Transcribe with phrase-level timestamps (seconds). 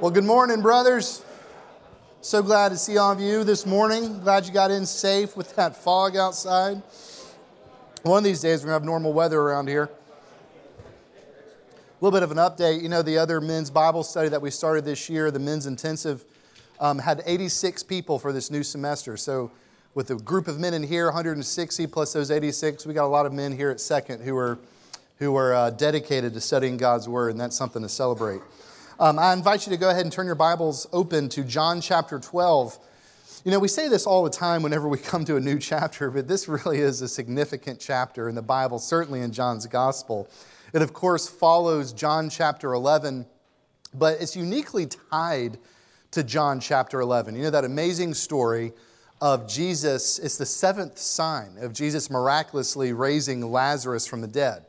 [0.00, 1.24] Well, good morning, brothers.
[2.20, 4.20] So glad to see all of you this morning.
[4.20, 6.80] Glad you got in safe with that fog outside.
[8.04, 9.90] One of these days, we're going to have normal weather around here.
[9.90, 10.80] A
[12.00, 12.80] little bit of an update.
[12.80, 16.24] You know, the other men's Bible study that we started this year, the men's intensive,
[16.78, 19.16] um, had 86 people for this new semester.
[19.16, 19.50] So,
[19.94, 23.26] with a group of men in here, 160 plus those 86, we got a lot
[23.26, 24.60] of men here at Second who are,
[25.16, 28.42] who are uh, dedicated to studying God's Word, and that's something to celebrate.
[29.00, 32.18] Um, I invite you to go ahead and turn your Bibles open to John chapter
[32.18, 32.76] 12.
[33.44, 36.10] You know, we say this all the time whenever we come to a new chapter,
[36.10, 40.28] but this really is a significant chapter in the Bible, certainly in John's gospel.
[40.72, 43.24] It, of course, follows John chapter 11,
[43.94, 45.58] but it's uniquely tied
[46.10, 47.36] to John chapter 11.
[47.36, 48.72] You know, that amazing story
[49.20, 54.64] of Jesus, it's the seventh sign of Jesus miraculously raising Lazarus from the dead.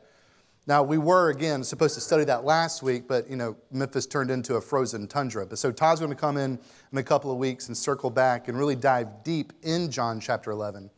[0.70, 4.30] Now, we were, again, supposed to study that last week, but, you know, Memphis turned
[4.30, 5.44] into a frozen tundra.
[5.44, 6.60] But so Todd's going to come in
[6.92, 10.52] in a couple of weeks and circle back and really dive deep in John chapter
[10.52, 10.88] 11.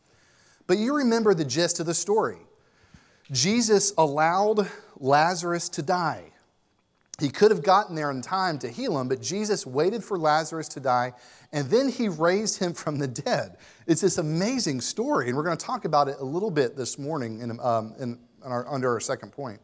[0.67, 2.37] But you remember the gist of the story.
[3.31, 6.25] Jesus allowed Lazarus to die.
[7.19, 10.67] He could have gotten there in time to heal him, but Jesus waited for Lazarus
[10.67, 11.13] to die,
[11.51, 13.57] and then he raised him from the dead.
[13.87, 16.99] It's this amazing story, and we're going to talk about it a little bit this
[16.99, 19.59] morning in, um, in our, under our second point.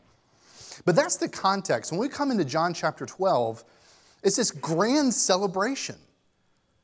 [0.85, 1.91] But that's the context.
[1.91, 3.63] When we come into John chapter 12,
[4.23, 5.95] it's this grand celebration.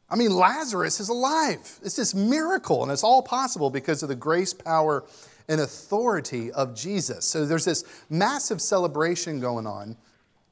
[0.09, 1.79] I mean, Lazarus is alive.
[1.83, 5.03] It's this miracle, and it's all possible because of the grace, power,
[5.47, 7.25] and authority of Jesus.
[7.25, 9.97] So there's this massive celebration going on,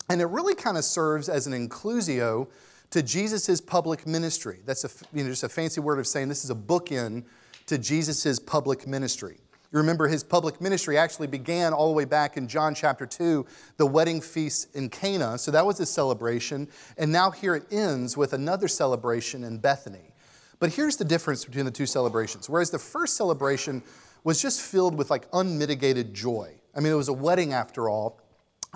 [0.09, 2.47] and it really kind of serves as an inclusio
[2.91, 4.59] to Jesus' public ministry.
[4.65, 7.23] That's a, you know, just a fancy word of saying this is a bookend
[7.67, 9.37] to Jesus' public ministry.
[9.73, 13.43] You remember his public ministry actually began all the way back in John chapter 2,
[13.77, 15.39] the wedding feast in Cana.
[15.39, 16.67] So that was a celebration.
[16.95, 20.13] And now here it ends with another celebration in Bethany.
[20.59, 22.47] But here's the difference between the two celebrations.
[22.47, 23.81] Whereas the first celebration
[24.23, 26.53] was just filled with like unmitigated joy.
[26.75, 28.21] I mean, it was a wedding after all.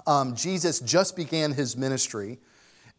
[0.07, 2.39] Um, Jesus just began his ministry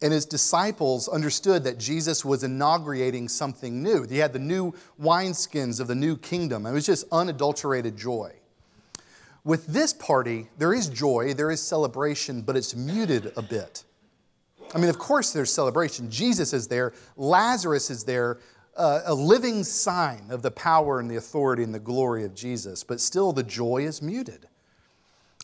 [0.01, 4.05] and his disciples understood that Jesus was inaugurating something new.
[4.05, 6.67] He had the new wineskins of the new kingdom.
[6.67, 8.33] It was just unadulterated joy.
[9.45, 13.85] With this party, there is joy, there is celebration, but it's muted a bit.
[14.75, 16.11] I mean, of course, there's celebration.
[16.11, 18.39] Jesus is there, Lazarus is there,
[18.77, 22.85] uh, a living sign of the power and the authority and the glory of Jesus,
[22.85, 24.47] but still the joy is muted.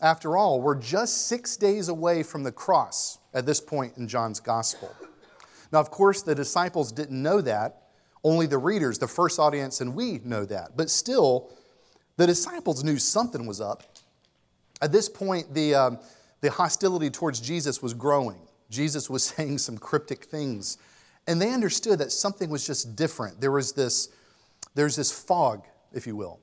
[0.01, 4.41] After all, we're just six days away from the cross at this point in John's
[4.41, 4.95] gospel.
[5.73, 7.83] Now, of course, the disciples didn't know that.
[8.23, 10.77] Only the readers, the first audience, and we know that.
[10.77, 11.51] But still,
[12.17, 13.83] the disciples knew something was up.
[14.81, 15.99] At this point, the, um,
[16.41, 18.39] the hostility towards Jesus was growing.
[18.71, 20.79] Jesus was saying some cryptic things.
[21.27, 23.41] And they understood that something was just different.
[23.41, 24.11] There was this,
[24.75, 26.41] there's this fog, if you will.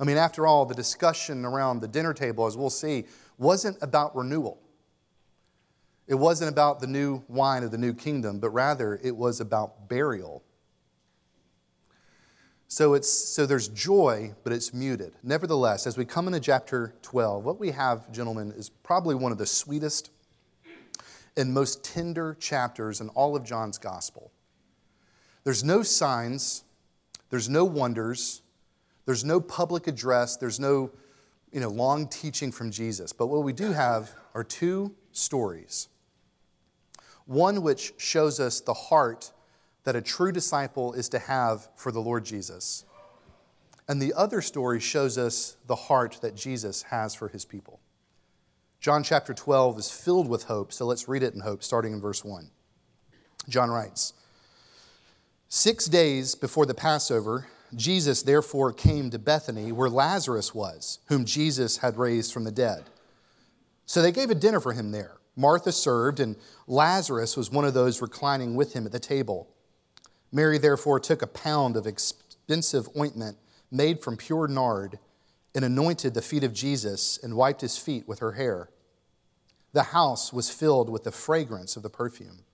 [0.00, 3.04] I mean, after all, the discussion around the dinner table, as we'll see,
[3.38, 4.61] wasn't about renewal.
[6.12, 9.88] It wasn't about the new wine of the new kingdom, but rather it was about
[9.88, 10.42] burial.
[12.68, 15.14] So, it's, so there's joy, but it's muted.
[15.22, 19.38] Nevertheless, as we come into chapter 12, what we have, gentlemen, is probably one of
[19.38, 20.10] the sweetest
[21.38, 24.30] and most tender chapters in all of John's gospel.
[25.44, 26.62] There's no signs,
[27.30, 28.42] there's no wonders,
[29.06, 30.90] there's no public address, there's no
[31.52, 33.14] you know, long teaching from Jesus.
[33.14, 35.88] But what we do have are two stories
[37.32, 39.32] one which shows us the heart
[39.84, 42.84] that a true disciple is to have for the Lord Jesus.
[43.88, 47.80] And the other story shows us the heart that Jesus has for his people.
[48.80, 52.00] John chapter 12 is filled with hope, so let's read it in hope, starting in
[52.00, 52.50] verse 1.
[53.48, 54.12] John writes
[55.48, 61.78] Six days before the Passover, Jesus therefore came to Bethany, where Lazarus was, whom Jesus
[61.78, 62.84] had raised from the dead.
[63.86, 65.16] So they gave a dinner for him there.
[65.36, 69.48] Martha served, and Lazarus was one of those reclining with him at the table.
[70.30, 73.36] Mary therefore took a pound of expensive ointment
[73.70, 74.98] made from pure nard
[75.54, 78.70] and anointed the feet of Jesus and wiped his feet with her hair.
[79.72, 82.44] The house was filled with the fragrance of the perfume.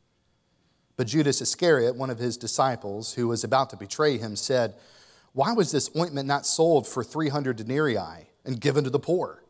[0.96, 4.74] But Judas Iscariot, one of his disciples, who was about to betray him, said,
[5.32, 9.42] Why was this ointment not sold for 300 denarii and given to the poor?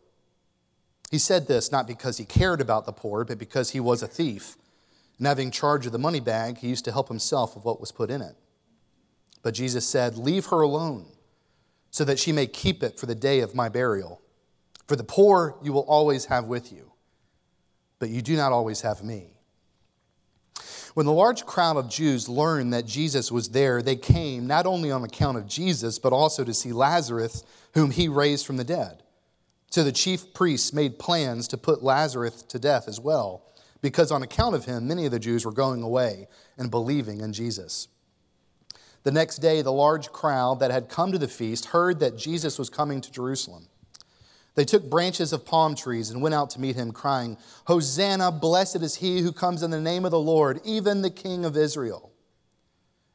[1.11, 4.09] He said this not because he cared about the poor, but because he was a
[4.09, 4.57] thief.
[5.19, 7.93] And having charge of the money bag, he used to help himself of what was
[7.93, 8.37] put in it.
[9.43, 11.07] But Jesus said, Leave her alone,
[11.91, 14.21] so that she may keep it for the day of my burial.
[14.87, 16.93] For the poor you will always have with you,
[17.99, 19.35] but you do not always have me.
[20.95, 24.91] When the large crowd of Jews learned that Jesus was there, they came not only
[24.91, 27.45] on account of Jesus, but also to see Lazarus,
[27.75, 29.03] whom he raised from the dead.
[29.71, 33.43] So the chief priests made plans to put Lazarus to death as well,
[33.83, 36.27] because on account of him, many of the Jews were going away
[36.57, 37.89] and believing in Jesus.
[39.05, 42.59] The next day, the large crowd that had come to the feast heard that Jesus
[42.59, 43.69] was coming to Jerusalem.
[44.55, 47.37] They took branches of palm trees and went out to meet him, crying,
[47.67, 51.45] Hosanna, blessed is he who comes in the name of the Lord, even the King
[51.45, 52.11] of Israel.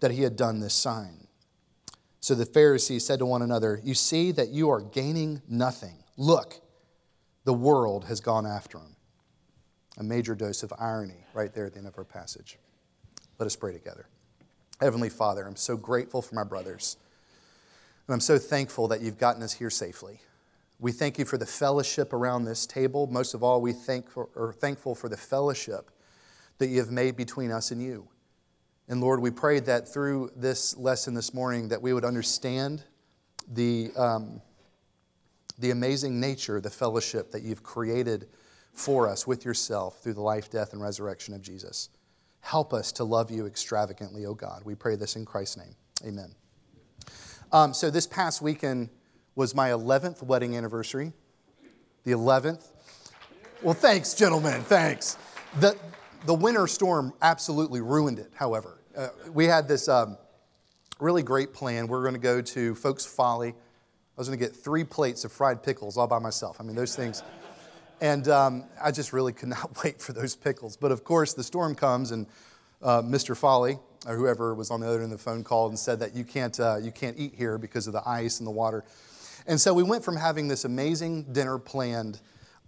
[0.00, 1.26] that he had done this sign.
[2.20, 6.02] So the Pharisees said to one another, You see that you are gaining nothing.
[6.16, 6.60] Look,
[7.44, 8.96] the world has gone after him.
[9.98, 12.58] A major dose of irony right there at the end of our passage.
[13.38, 14.06] Let us pray together.
[14.80, 16.96] Heavenly Father, I'm so grateful for my brothers.
[18.06, 20.20] And I'm so thankful that you've gotten us here safely.
[20.80, 23.06] We thank you for the fellowship around this table.
[23.08, 25.90] Most of all, we thank for, are thankful for the fellowship
[26.58, 28.08] that you have made between us and you.
[28.90, 32.82] And Lord, we pray that through this lesson this morning that we would understand
[33.46, 34.40] the, um,
[35.58, 38.28] the amazing nature the fellowship that you've created
[38.72, 41.90] for us with yourself through the life, death, and resurrection of Jesus.
[42.40, 44.62] Help us to love you extravagantly, O God.
[44.64, 45.74] We pray this in Christ's name.
[46.06, 46.34] Amen.
[47.52, 48.88] Um, so this past weekend
[49.34, 51.12] was my 11th wedding anniversary.
[52.04, 52.66] The 11th.
[53.62, 54.62] Well, thanks, gentlemen.
[54.62, 55.18] Thanks.
[55.60, 55.76] The,
[56.24, 58.77] the winter storm absolutely ruined it, however.
[58.98, 60.18] Uh, we had this um,
[60.98, 61.86] really great plan.
[61.86, 63.50] We are going to go to Folk's Folly.
[63.50, 63.54] I
[64.16, 66.56] was going to get three plates of fried pickles all by myself.
[66.58, 67.22] I mean, those things.
[68.00, 70.76] And um, I just really could not wait for those pickles.
[70.76, 72.26] But of course, the storm comes, and
[72.82, 73.36] uh, Mr.
[73.36, 76.16] Folly, or whoever was on the other end of the phone, called and said that
[76.16, 78.84] you can't, uh, you can't eat here because of the ice and the water.
[79.46, 82.18] And so we went from having this amazing dinner planned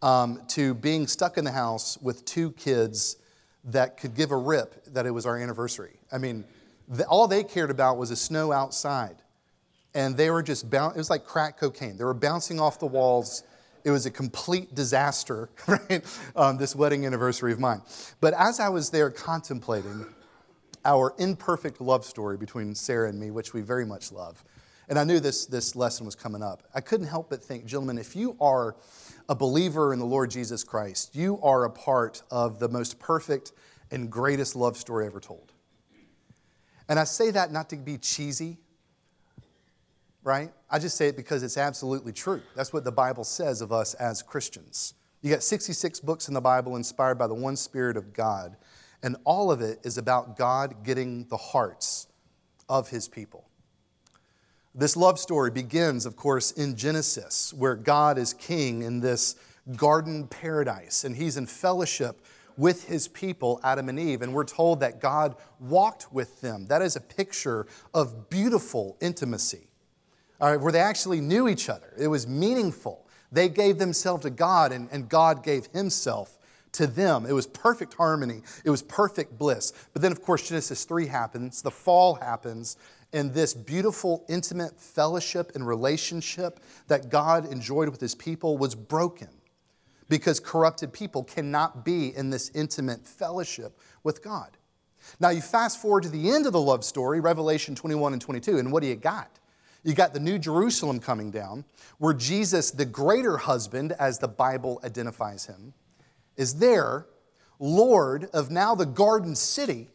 [0.00, 3.16] um, to being stuck in the house with two kids
[3.64, 5.98] that could give a rip that it was our anniversary.
[6.10, 6.44] I mean,
[6.88, 9.16] the, all they cared about was the snow outside.
[9.94, 11.96] And they were just, boun- it was like crack cocaine.
[11.96, 13.42] They were bouncing off the walls.
[13.84, 16.04] It was a complete disaster, right?
[16.36, 17.82] Um, this wedding anniversary of mine.
[18.20, 20.06] But as I was there contemplating
[20.84, 24.42] our imperfect love story between Sarah and me, which we very much love,
[24.88, 27.98] and I knew this, this lesson was coming up, I couldn't help but think, gentlemen,
[27.98, 28.76] if you are
[29.30, 33.52] a believer in the Lord Jesus Christ, you are a part of the most perfect
[33.92, 35.52] and greatest love story ever told.
[36.88, 38.58] And I say that not to be cheesy,
[40.24, 40.50] right?
[40.68, 42.42] I just say it because it's absolutely true.
[42.56, 44.94] That's what the Bible says of us as Christians.
[45.22, 48.56] You got 66 books in the Bible inspired by the one Spirit of God,
[49.00, 52.08] and all of it is about God getting the hearts
[52.68, 53.49] of His people.
[54.74, 59.34] This love story begins, of course, in Genesis, where God is king in this
[59.76, 62.24] garden paradise, and he's in fellowship
[62.56, 64.22] with his people, Adam and Eve.
[64.22, 66.66] And we're told that God walked with them.
[66.66, 69.66] That is a picture of beautiful intimacy,
[70.40, 71.92] all right, where they actually knew each other.
[71.98, 73.08] It was meaningful.
[73.32, 76.38] They gave themselves to God, and, and God gave himself
[76.72, 77.26] to them.
[77.26, 79.72] It was perfect harmony, it was perfect bliss.
[79.92, 82.76] But then, of course, Genesis 3 happens, the fall happens,
[83.12, 89.28] and this beautiful, intimate fellowship and relationship that God enjoyed with his people was broken
[90.08, 94.56] because corrupted people cannot be in this intimate fellowship with God.
[95.18, 98.58] Now, you fast forward to the end of the love story, Revelation 21 and 22,
[98.58, 99.38] and what do you got?
[99.82, 101.64] You got the New Jerusalem coming down,
[101.98, 105.72] where Jesus, the greater husband, as the Bible identifies him,
[106.36, 107.06] is there,
[107.58, 109.88] Lord of now the garden city,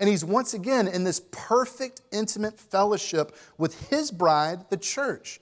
[0.00, 5.40] and he's once again in this perfect, intimate fellowship with his bride, the church.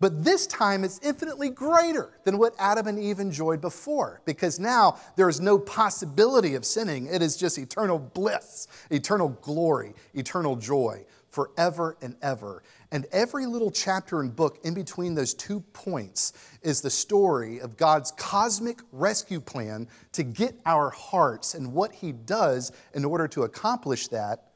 [0.00, 4.98] But this time it's infinitely greater than what Adam and Eve enjoyed before because now
[5.16, 7.06] there is no possibility of sinning.
[7.06, 12.62] It is just eternal bliss, eternal glory, eternal joy forever and ever.
[12.92, 16.32] And every little chapter and book in between those two points
[16.62, 22.10] is the story of God's cosmic rescue plan to get our hearts and what He
[22.10, 24.50] does in order to accomplish that,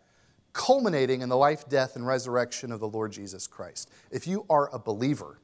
[0.53, 3.89] culminating in the life, death, and resurrection of the Lord Jesus Christ.
[4.11, 5.39] If you are a believer,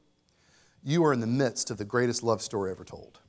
[0.83, 3.21] you are in the midst of the greatest love story ever told.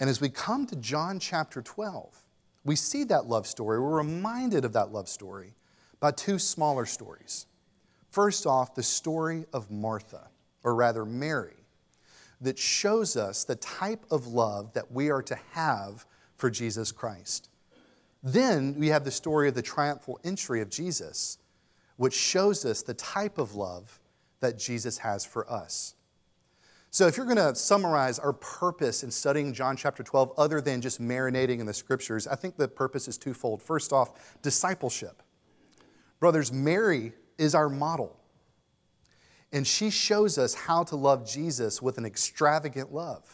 [0.00, 2.24] And as we come to John chapter 12,
[2.64, 5.54] we see that love story, we're reminded of that love story
[6.00, 7.46] by two smaller stories.
[8.10, 10.28] First off, the story of Martha,
[10.64, 11.54] or rather Mary,
[12.40, 17.48] that shows us the type of love that we are to have for Jesus Christ.
[18.22, 21.38] Then we have the story of the triumphal entry of Jesus,
[21.96, 24.00] which shows us the type of love
[24.40, 25.94] that Jesus has for us.
[26.90, 30.80] So, if you're going to summarize our purpose in studying John chapter 12, other than
[30.80, 33.62] just marinating in the scriptures, I think the purpose is twofold.
[33.62, 35.22] First off, discipleship.
[36.18, 38.18] Brothers, Mary is our model.
[39.52, 43.24] And she shows us how to love Jesus with an extravagant love.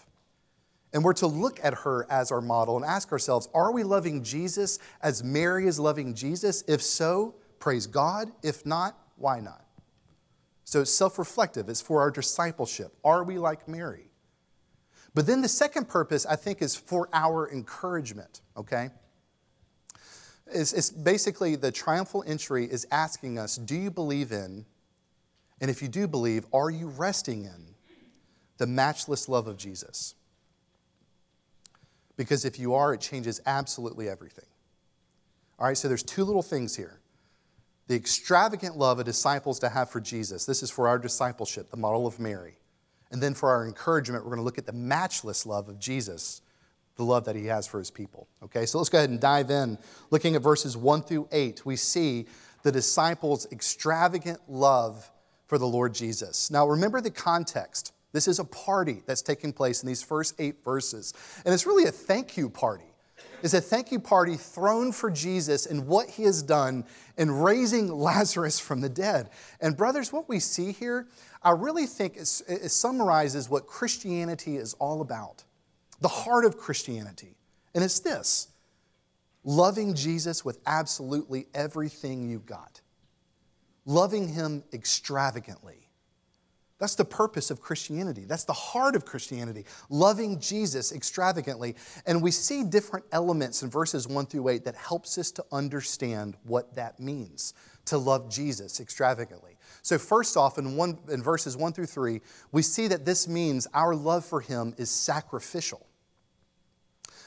[0.92, 4.22] And we're to look at her as our model and ask ourselves are we loving
[4.22, 6.62] Jesus as Mary is loving Jesus?
[6.68, 8.30] If so, praise God.
[8.44, 9.64] If not, why not?
[10.62, 12.94] So it's self reflective, it's for our discipleship.
[13.04, 14.10] Are we like Mary?
[15.14, 18.90] But then the second purpose, I think, is for our encouragement, okay?
[20.46, 24.66] It's, it's basically the triumphal entry is asking us do you believe in,
[25.60, 27.74] and if you do believe, are you resting in
[28.58, 30.14] the matchless love of Jesus?
[32.16, 34.46] Because if you are, it changes absolutely everything.
[35.58, 37.00] All right, so there's two little things here
[37.86, 40.46] the extravagant love of disciples to have for Jesus.
[40.46, 42.54] This is for our discipleship, the model of Mary.
[43.10, 46.40] And then for our encouragement, we're going to look at the matchless love of Jesus,
[46.96, 48.28] the love that he has for his people.
[48.42, 49.78] Okay, so let's go ahead and dive in.
[50.10, 52.26] Looking at verses 1 through 8, we see
[52.62, 55.10] the disciples' extravagant love
[55.46, 56.50] for the Lord Jesus.
[56.50, 57.92] Now, remember the context.
[58.12, 61.14] This is a party that's taking place in these first eight verses.
[61.44, 62.84] And it's really a thank you party
[63.42, 66.84] It's a thank you party thrown for Jesus and what he has done
[67.18, 69.30] in raising Lazarus from the dead.
[69.60, 71.08] And, brothers, what we see here,
[71.42, 75.42] I really think it, it summarizes what Christianity is all about
[76.00, 77.36] the heart of Christianity.
[77.74, 78.48] And it's this
[79.44, 82.80] loving Jesus with absolutely everything you've got,
[83.84, 85.84] loving him extravagantly
[86.78, 88.24] that's the purpose of Christianity.
[88.24, 91.76] That's the heart of Christianity, loving Jesus extravagantly.
[92.04, 96.36] And we see different elements in verses 1 through 8 that helps us to understand
[96.42, 97.54] what that means
[97.86, 99.53] to love Jesus extravagantly.
[99.84, 102.22] So, first off, in, one, in verses 1 through 3,
[102.52, 105.86] we see that this means our love for him is sacrificial.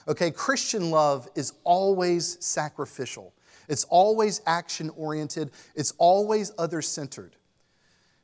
[0.08, 3.32] Okay, Christian love is always sacrificial.
[3.70, 5.52] It's always action oriented.
[5.76, 7.36] It's always other centered.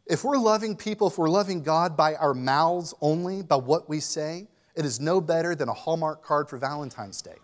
[0.08, 4.00] If we're loving people, if we're loving God by our mouths only, by what we
[4.00, 7.38] say, it is no better than a Hallmark card for Valentine's Day.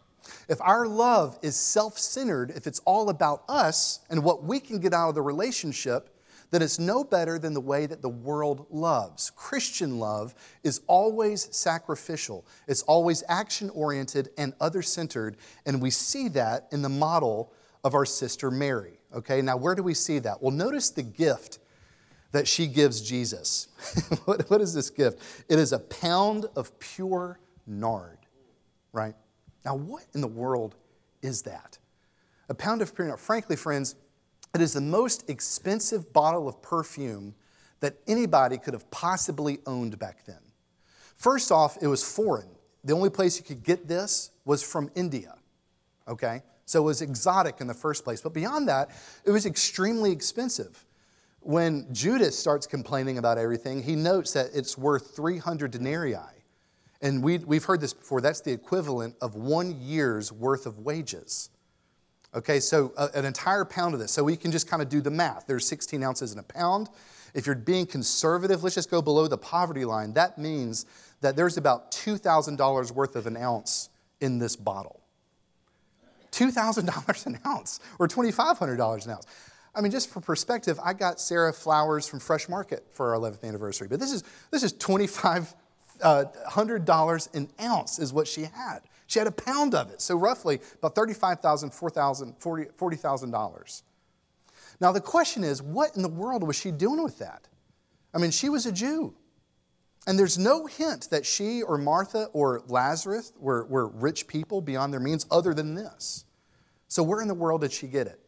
[0.48, 4.80] If our love is self centered, if it's all about us and what we can
[4.80, 6.16] get out of the relationship,
[6.52, 9.30] then it's no better than the way that the world loves.
[9.32, 16.28] Christian love is always sacrificial, it's always action oriented and other centered, and we see
[16.30, 17.54] that in the model
[17.84, 19.00] of our sister Mary.
[19.14, 20.42] Okay, now where do we see that?
[20.42, 21.60] Well, notice the gift
[22.32, 23.68] that she gives Jesus.
[24.26, 25.20] what, what is this gift?
[25.50, 28.20] It is a pound of pure nard,
[28.92, 29.16] right?
[29.66, 30.76] Now, what in the world
[31.22, 31.78] is that?
[32.50, 33.20] A pound of pure nard.
[33.20, 33.96] Frankly, friends,
[34.54, 37.36] it is the most expensive bottle of perfume
[37.80, 40.40] that anybody could have possibly owned back then.
[41.16, 42.50] First off, it was foreign.
[42.84, 45.36] The only place you could get this was from India,
[46.08, 46.42] okay?
[46.66, 48.22] So it was exotic in the first place.
[48.22, 48.90] But beyond that,
[49.26, 50.86] it was extremely expensive.
[51.42, 56.16] When Judas starts complaining about everything, he notes that it's worth 300 denarii.
[57.02, 58.22] And we, we've heard this before.
[58.22, 61.50] That's the equivalent of one year's worth of wages.
[62.34, 64.12] Okay, so a, uh, an entire pound of this.
[64.12, 65.48] So we can just kind of do the math.
[65.48, 66.90] There's 16 ounces in a pound.
[67.34, 70.14] If you're being conservative, let's just go below the poverty line.
[70.14, 70.86] That means
[71.22, 73.90] that there's about $2,000 worth of an ounce
[74.22, 75.02] in this bottle.
[76.32, 79.26] $2,000 an ounce or $2,500 an ounce.
[79.76, 83.44] I mean, just for perspective, I got Sarah flowers from Fresh Market for our 11th
[83.44, 85.54] anniversary, but this is, this is $2,500
[86.02, 88.80] uh, an ounce is what she had.
[89.10, 93.82] She had a pound of it, so roughly about $35,000, $40,000, $40,
[94.80, 97.48] now, the question is, what in the world was she doing with that?
[98.14, 99.14] I mean, she was a Jew.
[100.08, 104.94] And there's no hint that she or Martha or Lazarus were, were rich people beyond
[104.94, 106.26] their means other than this.
[106.88, 108.20] So, where in the world did she get it?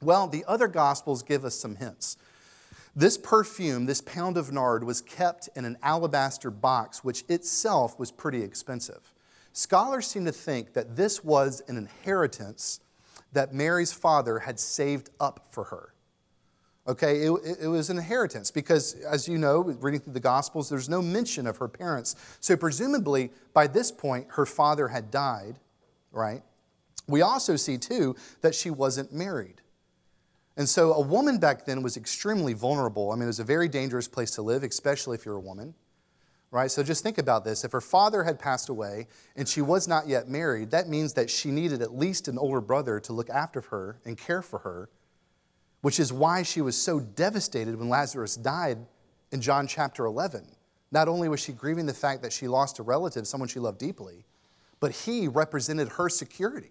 [0.00, 2.16] Well, the other Gospels give us some hints.
[2.96, 8.10] This perfume, this pound of nard, was kept in an alabaster box, which itself was
[8.10, 9.13] pretty expensive.
[9.54, 12.80] Scholars seem to think that this was an inheritance
[13.32, 15.94] that Mary's father had saved up for her.
[16.88, 20.88] Okay, it, it, was an inheritance because, as you know, reading through the Gospels, there's
[20.88, 22.16] no mention of her parents.
[22.40, 25.60] So, presumably, by this point, her father had died,
[26.10, 26.42] right?
[27.06, 29.62] We also see, too, that she wasn't married.
[30.56, 33.12] And so a woman back then was extremely vulnerable.
[33.12, 35.74] I mean, it was a very dangerous place to live, especially if you're a woman.
[36.54, 36.70] Right?
[36.70, 37.64] So just think about this.
[37.64, 41.28] If her father had passed away and she was not yet married, that means that
[41.28, 44.88] she needed at least an older brother to look after her and care for her,
[45.80, 48.78] which is why she was so devastated when Lazarus died
[49.32, 50.46] in John chapter 11.
[50.92, 53.78] Not only was she grieving the fact that she lost a relative, someone she loved
[53.78, 54.24] deeply,
[54.78, 56.70] but he represented her security.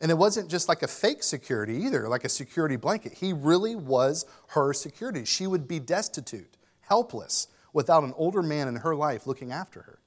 [0.00, 3.12] And it wasn't just like a fake security either, like a security blanket.
[3.12, 5.26] He really was her security.
[5.26, 7.48] She would be destitute, helpless,
[7.78, 10.00] without an older man in her life looking after her.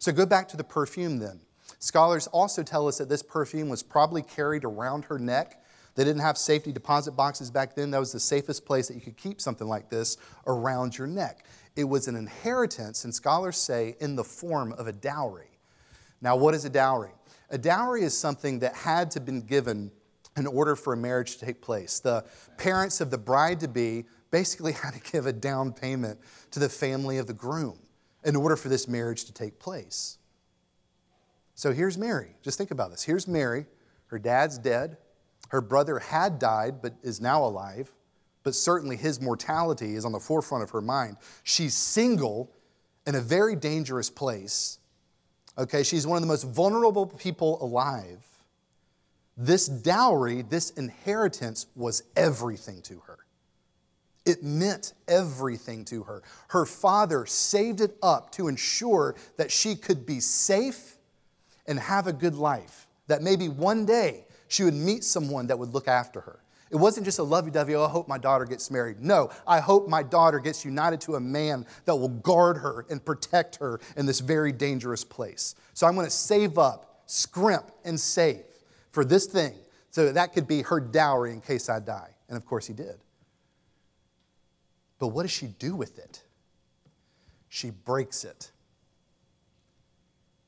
[0.00, 1.38] So go back to the perfume then.
[1.78, 5.62] Scholars also tell us that this perfume was probably carried around her neck.
[5.94, 7.92] They didn't have safety deposit boxes back then.
[7.92, 10.16] That was the safest place that you could keep something like this
[10.48, 11.46] around your neck.
[11.76, 15.60] It was an inheritance, and scholars say, in the form of a dowry.
[16.20, 17.12] Now, what is a dowry?
[17.50, 19.92] A dowry is something that had to be given
[20.36, 22.00] in order for a marriage to take place.
[22.00, 22.24] The
[22.58, 26.18] parents of the bride to be basically had to give a down payment
[26.50, 27.78] to the family of the groom
[28.24, 30.18] in order for this marriage to take place.
[31.54, 32.34] So here's Mary.
[32.42, 33.04] Just think about this.
[33.04, 33.66] Here's Mary.
[34.06, 34.96] Her dad's dead.
[35.50, 37.92] Her brother had died, but is now alive.
[38.42, 41.16] But certainly his mortality is on the forefront of her mind.
[41.44, 42.50] She's single
[43.06, 44.80] in a very dangerous place
[45.56, 48.24] Okay, she's one of the most vulnerable people alive.
[49.36, 53.13] This dowry, this inheritance was everything to her.
[54.24, 56.22] It meant everything to her.
[56.48, 60.96] Her father saved it up to ensure that she could be safe
[61.66, 65.74] and have a good life, that maybe one day she would meet someone that would
[65.74, 66.40] look after her.
[66.70, 69.00] It wasn't just a lovey dovey, oh, I hope my daughter gets married.
[69.00, 73.04] No, I hope my daughter gets united to a man that will guard her and
[73.04, 75.54] protect her in this very dangerous place.
[75.74, 78.44] So I'm going to save up, scrimp, and save
[78.90, 79.54] for this thing
[79.90, 82.10] so that, that could be her dowry in case I die.
[82.28, 82.96] And of course, he did.
[85.04, 86.22] But what does she do with it?
[87.50, 88.50] She breaks it.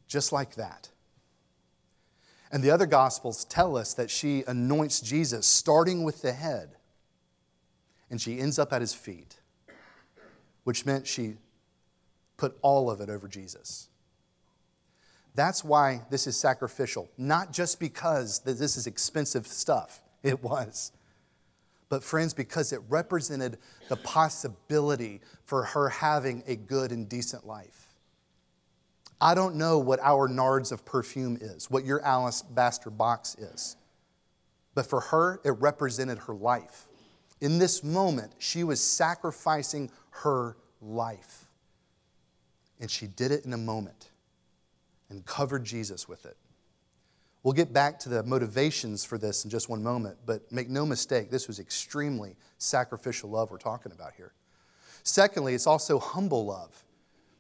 [0.08, 0.88] Just like that.
[2.50, 6.70] And the other gospels tell us that she anoints Jesus, starting with the head,
[8.08, 9.40] and she ends up at his feet,
[10.64, 11.34] which meant she
[12.38, 13.88] put all of it over Jesus.
[15.34, 20.92] That's why this is sacrificial, not just because this is expensive stuff, it was,
[21.88, 27.94] but friends, because it represented the possibility for her having a good and decent life.
[29.20, 33.77] I don't know what our nards of perfume is, what your alabaster box is.
[34.75, 36.87] But for her, it represented her life.
[37.40, 41.46] In this moment, she was sacrificing her life.
[42.79, 44.11] And she did it in a moment
[45.09, 46.37] and covered Jesus with it.
[47.46, 50.85] We'll get back to the motivations for this in just one moment, but make no
[50.85, 54.32] mistake, this was extremely sacrificial love we're talking about here.
[55.04, 56.82] Secondly, it's also humble love.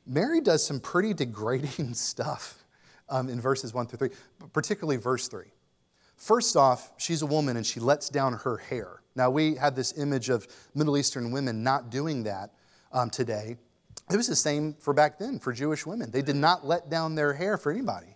[0.06, 2.62] Mary does some pretty degrading stuff
[3.08, 4.16] um, in verses 1 through 3,
[4.52, 5.46] particularly verse 3.
[6.14, 9.02] First off, she's a woman and she lets down her hair.
[9.16, 12.52] Now, we have this image of Middle Eastern women not doing that
[12.92, 13.56] um, today.
[14.08, 16.12] It was the same for back then for Jewish women.
[16.12, 18.15] They did not let down their hair for anybody.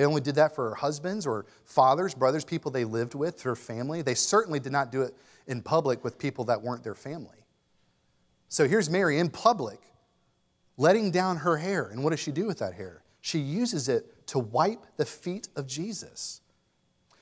[0.00, 4.00] They only did that for husbands or fathers, brothers, people they lived with, their family.
[4.00, 5.14] They certainly did not do it
[5.46, 7.44] in public with people that weren't their family.
[8.48, 9.78] So here's Mary in public
[10.78, 11.90] letting down her hair.
[11.90, 13.02] And what does she do with that hair?
[13.20, 16.40] She uses it to wipe the feet of Jesus.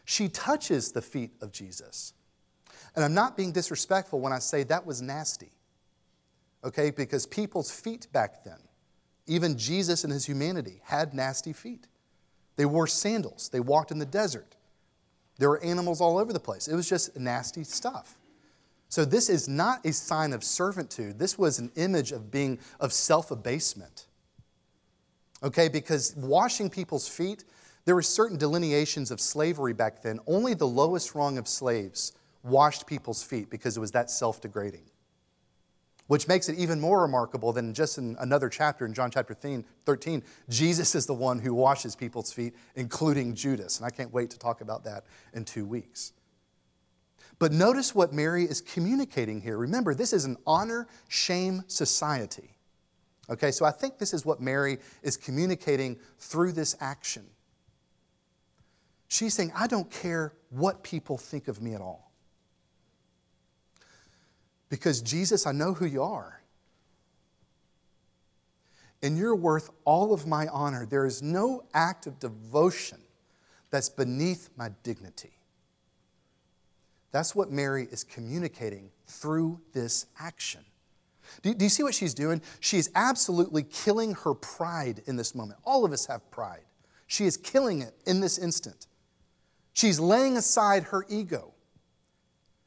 [0.04, 2.12] She touches the feet of Jesus.
[2.94, 5.50] And I'm not being disrespectful when I say that was nasty,
[6.62, 6.92] okay?
[6.92, 8.60] Because people's feet back then,
[9.26, 11.88] even Jesus in his humanity, had nasty feet.
[12.58, 14.56] They wore sandals, they walked in the desert.
[15.38, 16.66] There were animals all over the place.
[16.66, 18.18] It was just nasty stuff.
[18.88, 21.20] So this is not a sign of servitude.
[21.20, 24.06] This was an image of being of self-abasement.
[25.44, 27.44] Okay, because washing people's feet,
[27.84, 30.18] there were certain delineations of slavery back then.
[30.26, 34.90] Only the lowest rung of slaves washed people's feet because it was that self-degrading.
[36.08, 40.24] Which makes it even more remarkable than just in another chapter in John chapter 13,
[40.48, 43.76] Jesus is the one who washes people's feet, including Judas.
[43.78, 46.14] And I can't wait to talk about that in two weeks.
[47.38, 49.56] But notice what Mary is communicating here.
[49.58, 52.56] Remember, this is an honor shame society.
[53.30, 57.26] Okay, so I think this is what Mary is communicating through this action.
[59.08, 62.07] She's saying, I don't care what people think of me at all.
[64.68, 66.40] Because, Jesus, I know who you are.
[69.02, 70.84] And you're worth all of my honor.
[70.84, 72.98] There is no act of devotion
[73.70, 75.32] that's beneath my dignity.
[77.10, 80.60] That's what Mary is communicating through this action.
[81.42, 82.42] Do, do you see what she's doing?
[82.60, 85.60] She is absolutely killing her pride in this moment.
[85.64, 86.62] All of us have pride.
[87.06, 88.86] She is killing it in this instant.
[89.72, 91.54] She's laying aside her ego.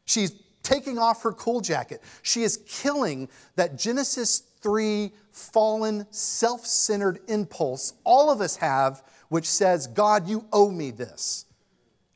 [0.05, 0.31] She's
[0.63, 2.01] taking off her cool jacket.
[2.21, 9.49] She is killing that Genesis 3 fallen, self centered impulse all of us have, which
[9.49, 11.45] says, God, you owe me this.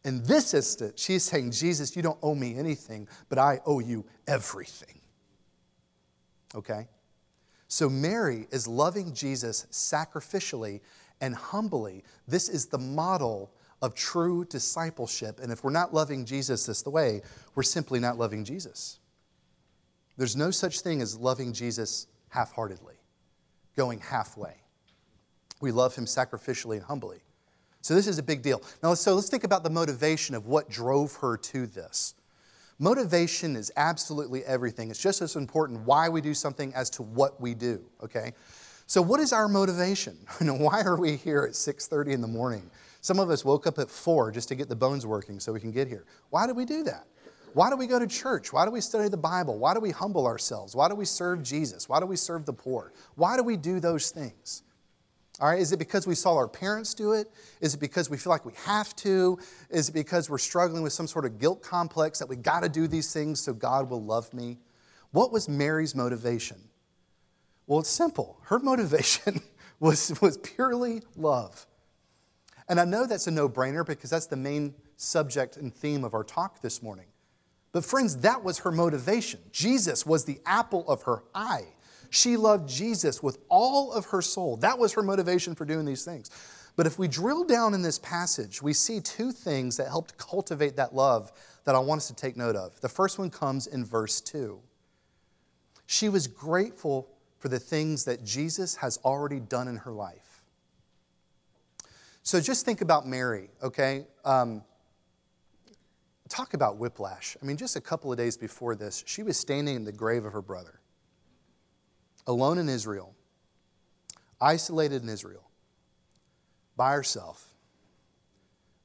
[0.03, 4.05] In this instant, she's saying, Jesus, you don't owe me anything, but I owe you
[4.27, 4.99] everything.
[6.53, 6.87] Okay?
[7.67, 10.81] So Mary is loving Jesus sacrificially
[11.21, 12.03] and humbly.
[12.27, 13.51] This is the model
[13.85, 15.39] of true discipleship.
[15.39, 17.21] And if we're not loving Jesus this the way,
[17.53, 18.99] we're simply not loving Jesus.
[20.17, 22.95] There's no such thing as loving Jesus half heartedly,
[23.75, 24.55] going halfway.
[25.61, 27.19] We love him sacrificially and humbly.
[27.81, 28.63] So this is a big deal.
[28.81, 32.15] Now, so let's think about the motivation of what drove her to this.
[32.79, 34.89] Motivation is absolutely everything.
[34.89, 38.33] It's just as important why we do something as to what we do, okay?
[38.87, 40.17] So what is our motivation?
[40.41, 42.69] why are we here at 6:30 in the morning?
[43.05, 45.59] Some of us woke up at 4 just to get the bones working so we
[45.59, 46.05] can get here.
[46.31, 47.05] Why do we do that?
[47.53, 48.51] Why do we go to church?
[48.51, 49.59] Why do we study the Bible?
[49.59, 50.75] Why do we humble ourselves?
[50.75, 51.87] Why do we serve Jesus?
[51.87, 52.93] Why do we serve the poor?
[53.13, 54.63] Why do we do those things?
[55.39, 57.29] All right, is it because we saw our parents do it?
[57.61, 59.37] Is it because we feel like we have to?
[59.69, 62.69] Is it because we're struggling with some sort of guilt complex that we got to
[62.69, 64.57] do these things so God will love me?
[65.11, 66.57] What was Mary's motivation?
[67.67, 68.39] Well, it's simple.
[68.45, 69.41] Her motivation
[69.79, 71.67] was, was purely love.
[72.67, 76.13] And I know that's a no brainer because that's the main subject and theme of
[76.13, 77.05] our talk this morning.
[77.71, 79.39] But, friends, that was her motivation.
[79.51, 81.65] Jesus was the apple of her eye.
[82.09, 84.57] She loved Jesus with all of her soul.
[84.57, 86.31] That was her motivation for doing these things.
[86.75, 90.75] But if we drill down in this passage, we see two things that helped cultivate
[90.77, 91.31] that love
[91.65, 92.79] that I want us to take note of.
[92.81, 94.59] The first one comes in verse 2.
[95.87, 100.34] She was grateful for the things that Jesus has already done in her life.
[102.25, 104.07] So just think about Mary, okay?
[104.25, 104.63] Um,
[106.27, 107.37] talk about whiplash.
[107.39, 110.25] I mean, just a couple of days before this, she was standing in the grave
[110.25, 110.79] of her brother,
[112.25, 113.13] alone in Israel,
[114.41, 115.47] isolated in Israel,
[116.75, 117.45] by herself,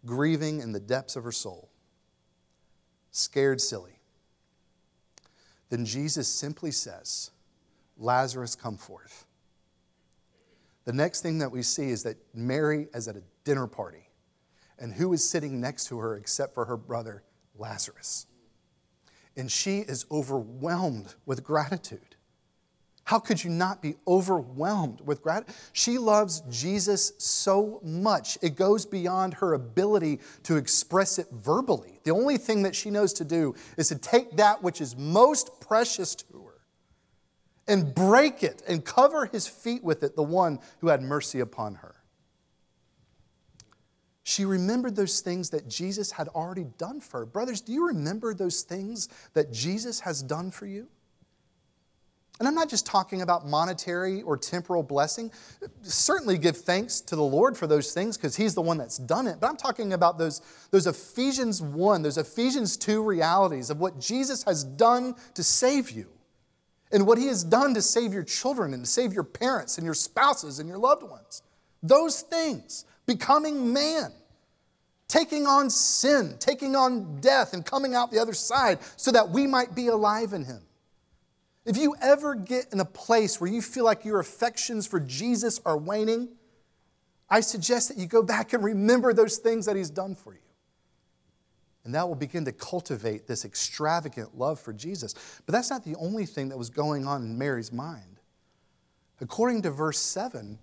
[0.04, 1.70] grieving in the depths of her soul,
[3.10, 4.00] scared silly.
[5.70, 7.30] Then Jesus simply says,
[7.96, 9.24] Lazarus, come forth.
[10.90, 14.08] The next thing that we see is that Mary is at a dinner party.
[14.76, 17.22] And who is sitting next to her except for her brother,
[17.56, 18.26] Lazarus?
[19.36, 22.16] And she is overwhelmed with gratitude.
[23.04, 25.54] How could you not be overwhelmed with gratitude?
[25.72, 32.00] She loves Jesus so much, it goes beyond her ability to express it verbally.
[32.02, 35.60] The only thing that she knows to do is to take that which is most
[35.60, 36.49] precious to her
[37.68, 41.76] and break it and cover his feet with it, the one who had mercy upon
[41.76, 41.94] her.
[44.22, 47.26] She remembered those things that Jesus had already done for her.
[47.26, 50.88] Brothers, do you remember those things that Jesus has done for you?
[52.38, 55.30] And I'm not just talking about monetary or temporal blessing.
[55.82, 59.26] Certainly give thanks to the Lord for those things because He's the one that's done
[59.26, 59.38] it.
[59.40, 64.42] But I'm talking about those, those Ephesians 1, those Ephesians 2 realities of what Jesus
[64.44, 66.08] has done to save you
[66.92, 69.84] and what He has done to save your children and to save your parents and
[69.84, 71.42] your spouses and your loved ones.
[71.82, 74.12] Those things, becoming man,
[75.08, 79.46] taking on sin, taking on death, and coming out the other side so that we
[79.46, 80.62] might be alive in Him.
[81.64, 85.60] If you ever get in a place where you feel like your affections for Jesus
[85.64, 86.28] are waning,
[87.28, 90.40] I suggest that you go back and remember those things that He's done for you.
[91.84, 95.14] And that will begin to cultivate this extravagant love for Jesus.
[95.46, 98.20] But that's not the only thing that was going on in Mary's mind.
[99.20, 100.58] According to verse 7,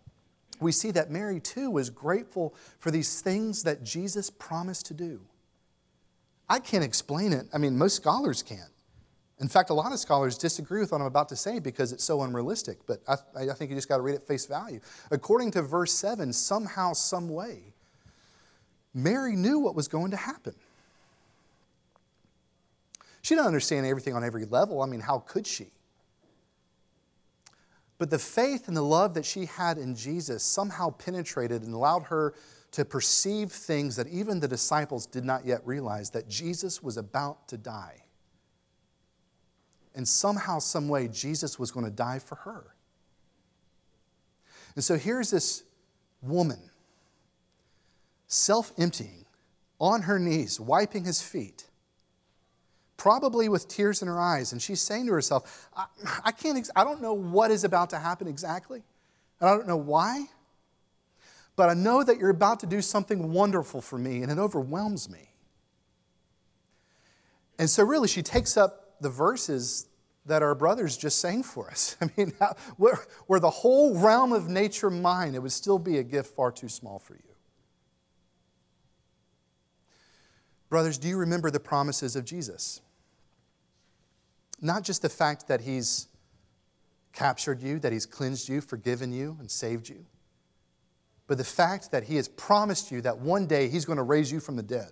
[0.60, 5.22] we see that Mary too was grateful for these things that Jesus promised to do.
[6.50, 7.48] I can't explain it.
[7.54, 8.72] I mean, most scholars can't.
[9.40, 12.04] In fact, a lot of scholars disagree with what I'm about to say because it's
[12.04, 14.80] so unrealistic, but I, I think you just got to read it face value.
[15.12, 17.74] According to verse 7, somehow, some way,
[18.96, 20.56] Mary knew what was going to happen.
[23.28, 24.82] She didn't understand everything on every level.
[24.82, 25.68] I mean, how could she?
[27.98, 32.04] But the faith and the love that she had in Jesus somehow penetrated and allowed
[32.04, 32.36] her
[32.72, 37.50] to perceive things that even the disciples did not yet realize that Jesus was about
[37.50, 38.06] to die.
[39.94, 42.76] And somehow, some way, Jesus was going to die for her.
[44.76, 45.64] And so here's this
[46.22, 46.70] woman,
[48.28, 49.26] self emptying,
[49.82, 51.67] on her knees, wiping his feet,
[52.98, 54.52] probably with tears in her eyes.
[54.52, 55.86] And she's saying to herself, I,
[56.26, 58.84] I can't, I don't know what is about to happen exactly.
[59.40, 60.26] And I don't know why,
[61.56, 65.10] but I know that you're about to do something wonderful for me, and it overwhelms
[65.10, 65.30] me.
[67.60, 69.88] And so, really, she takes up the verses
[70.26, 71.96] that our brothers just sang for us.
[72.02, 72.34] I mean,
[72.78, 76.70] were the whole realm of nature mine, it would still be a gift far too
[76.70, 77.22] small for you.
[80.70, 82.82] Brothers, do you remember the promises of Jesus?
[84.60, 86.08] Not just the fact that he's
[87.14, 90.06] captured you, that he's cleansed you, forgiven you, and saved you,
[91.28, 94.32] but the fact that he has promised you that one day he's going to raise
[94.32, 94.92] you from the dead.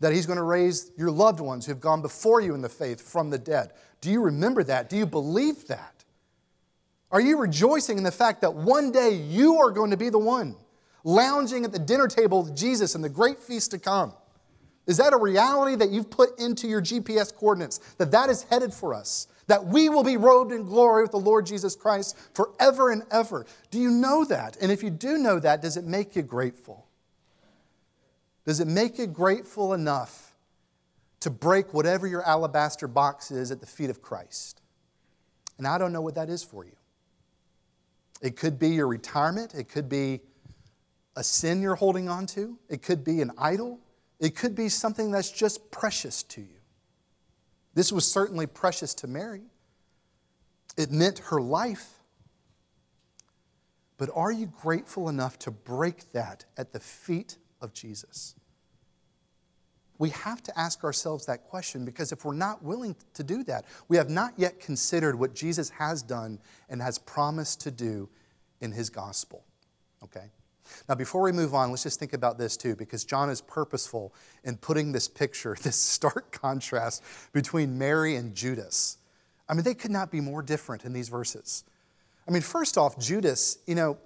[0.00, 2.68] That he's going to raise your loved ones who have gone before you in the
[2.68, 3.72] faith from the dead.
[4.00, 4.88] Do you remember that?
[4.88, 6.04] Do you believe that?
[7.10, 10.18] Are you rejoicing in the fact that one day you are going to be the
[10.18, 10.56] one
[11.04, 14.12] lounging at the dinner table with Jesus in the great feast to come?
[14.86, 17.78] Is that a reality that you've put into your GPS coordinates?
[17.98, 19.28] That that is headed for us?
[19.46, 23.46] That we will be robed in glory with the Lord Jesus Christ forever and ever?
[23.70, 24.56] Do you know that?
[24.60, 26.86] And if you do know that, does it make you grateful?
[28.44, 30.34] Does it make you grateful enough
[31.20, 34.60] to break whatever your alabaster box is at the feet of Christ?
[35.56, 36.76] And I don't know what that is for you.
[38.20, 40.20] It could be your retirement, it could be
[41.16, 43.80] a sin you're holding on to, it could be an idol,
[44.24, 46.56] it could be something that's just precious to you.
[47.74, 49.42] This was certainly precious to Mary.
[50.78, 51.90] It meant her life.
[53.98, 58.34] But are you grateful enough to break that at the feet of Jesus?
[59.98, 63.66] We have to ask ourselves that question because if we're not willing to do that,
[63.88, 66.38] we have not yet considered what Jesus has done
[66.70, 68.08] and has promised to do
[68.62, 69.44] in his gospel.
[70.02, 70.30] Okay?
[70.88, 74.14] Now, before we move on, let's just think about this too, because John is purposeful
[74.44, 78.98] in putting this picture, this stark contrast between Mary and Judas.
[79.48, 81.64] I mean, they could not be more different in these verses.
[82.26, 83.98] I mean, first off, Judas, you know,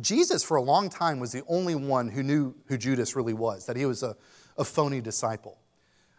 [0.00, 3.66] Jesus for a long time was the only one who knew who Judas really was,
[3.66, 4.16] that he was a,
[4.58, 5.58] a phony disciple.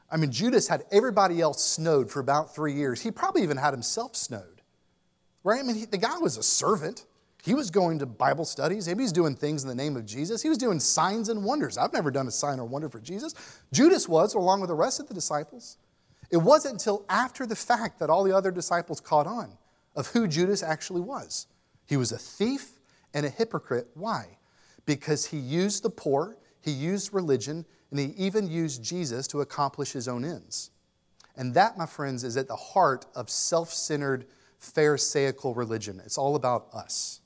[0.10, 3.02] I mean, Judas had everybody else snowed for about three years.
[3.02, 4.62] He probably even had himself snowed,
[5.44, 5.60] right?
[5.60, 7.06] I mean, he, the guy was a servant.
[7.44, 8.88] He was going to Bible studies.
[8.88, 10.42] Maybe he's doing things in the name of Jesus.
[10.42, 11.78] He was doing signs and wonders.
[11.78, 13.34] I've never done a sign or wonder for Jesus.
[13.72, 15.78] Judas was, along with the rest of the disciples.
[16.30, 19.58] It wasn't until after the fact that all the other disciples caught on
[19.96, 21.48] of who Judas actually was.
[21.86, 22.80] He was a thief
[23.14, 23.88] and a hypocrite.
[23.94, 24.38] Why?
[24.86, 29.94] Because he used the poor, he used religion, and he even used Jesus to accomplish
[29.94, 30.72] his own ends.
[31.38, 34.26] And that, my friends, is at the heart of self centered
[34.60, 36.02] Pharisaical religion.
[36.04, 37.22] It's all about us.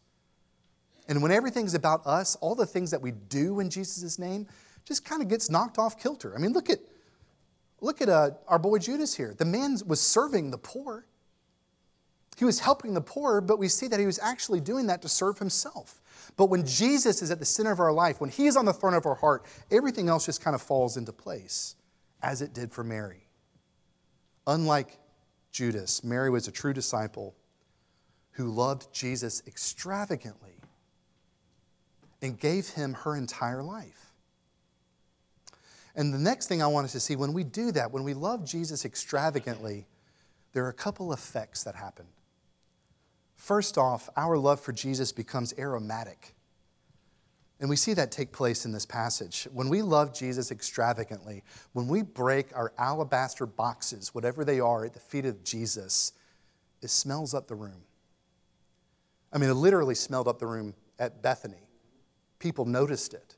[1.07, 4.47] And when everything's about us, all the things that we do in Jesus' name
[4.85, 6.35] just kind of gets knocked off kilter.
[6.35, 6.79] I mean, look at,
[7.81, 9.33] look at uh, our boy Judas here.
[9.37, 11.05] The man was serving the poor.
[12.37, 15.09] He was helping the poor, but we see that he was actually doing that to
[15.09, 16.01] serve himself.
[16.37, 18.73] But when Jesus is at the center of our life, when he is on the
[18.73, 21.75] throne of our heart, everything else just kind of falls into place,
[22.23, 23.27] as it did for Mary.
[24.47, 24.97] Unlike
[25.51, 27.35] Judas, Mary was a true disciple
[28.31, 30.50] who loved Jesus extravagantly
[32.21, 34.11] and gave him her entire life.
[35.95, 38.13] And the next thing I want us to see when we do that, when we
[38.13, 39.87] love Jesus extravagantly,
[40.53, 42.05] there are a couple effects that happen.
[43.35, 46.35] First off, our love for Jesus becomes aromatic.
[47.59, 49.47] And we see that take place in this passage.
[49.51, 54.93] When we love Jesus extravagantly, when we break our alabaster boxes, whatever they are, at
[54.93, 56.13] the feet of Jesus,
[56.81, 57.83] it smells up the room.
[59.33, 61.67] I mean, it literally smelled up the room at Bethany
[62.41, 63.35] people noticed it.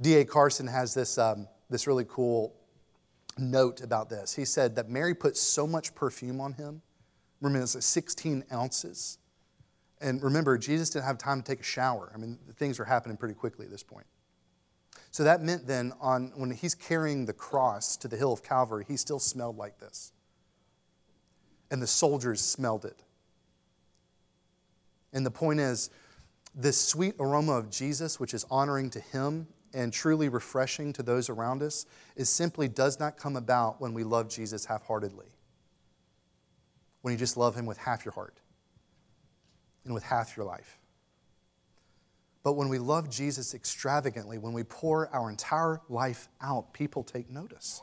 [0.00, 0.24] D.A.
[0.24, 2.56] Carson has this, um, this really cool
[3.38, 4.34] note about this.
[4.34, 6.82] He said that Mary put so much perfume on him.
[7.40, 9.18] Remember, it's like 16 ounces.
[10.00, 12.10] And remember, Jesus didn't have time to take a shower.
[12.12, 14.06] I mean, things were happening pretty quickly at this point.
[15.10, 18.84] So that meant then, on, when he's carrying the cross to the hill of Calvary,
[18.88, 20.12] he still smelled like this.
[21.70, 23.02] And the soldiers smelled it.
[25.12, 25.90] And the point is,
[26.54, 31.28] this sweet aroma of Jesus, which is honoring to Him and truly refreshing to those
[31.28, 31.86] around us,
[32.16, 35.26] is simply does not come about when we love Jesus half heartedly.
[37.02, 38.38] When you just love Him with half your heart
[39.84, 40.78] and with half your life.
[42.44, 47.30] But when we love Jesus extravagantly, when we pour our entire life out, people take
[47.30, 47.82] notice.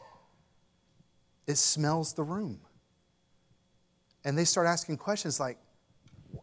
[1.47, 2.61] It smells the room.
[4.23, 5.57] And they start asking questions like,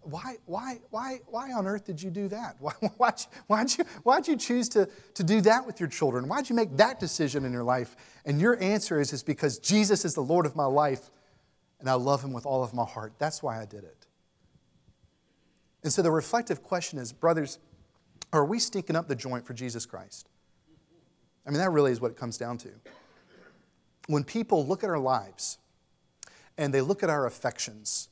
[0.03, 2.57] why, why, why, why on earth did you do that?
[2.61, 6.29] Why, why'd, you, why'd, you, why'd you choose to, to do that with your children?
[6.29, 7.96] Why'd you make that decision in your life?
[8.24, 11.11] And your answer is, is because Jesus is the Lord of my life
[11.81, 13.12] and I love him with all of my heart.
[13.18, 14.07] That's why I did it.
[15.85, 17.59] And so the reflective question is, brothers,
[18.33, 20.29] are we stinking up the joint for Jesus Christ?
[21.46, 22.70] I mean, that really is what it comes down to.
[24.07, 25.59] When people look at our lives
[26.57, 28.09] and they look at our affections,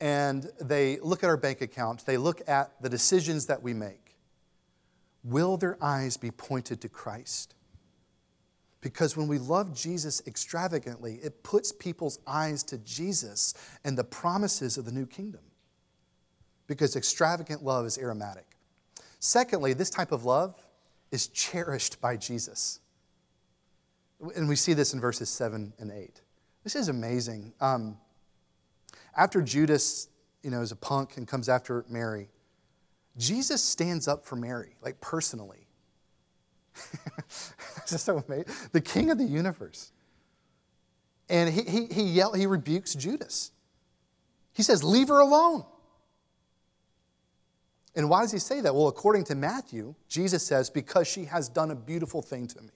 [0.00, 4.16] and they look at our bank account, they look at the decisions that we make,
[5.24, 7.54] will their eyes be pointed to Christ?
[8.80, 14.78] Because when we love Jesus extravagantly, it puts people's eyes to Jesus and the promises
[14.78, 15.40] of the new kingdom.
[16.68, 18.46] Because extravagant love is aromatic.
[19.18, 20.54] Secondly, this type of love
[21.10, 22.78] is cherished by Jesus.
[24.36, 26.20] And we see this in verses 7 and 8.
[26.62, 27.52] This is amazing.
[27.60, 27.96] Um,
[29.18, 30.08] after Judas,
[30.42, 32.30] you know, is a punk and comes after Mary,
[33.18, 35.66] Jesus stands up for Mary, like personally.
[37.88, 38.54] is so amazing.
[38.70, 39.90] The king of the universe.
[41.28, 43.50] And he, he, he, yell, he rebukes Judas.
[44.52, 45.64] He says, Leave her alone.
[47.96, 48.72] And why does he say that?
[48.72, 52.70] Well, according to Matthew, Jesus says, Because she has done a beautiful thing to me.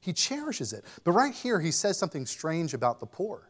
[0.00, 0.84] He cherishes it.
[1.04, 3.47] But right here, he says something strange about the poor.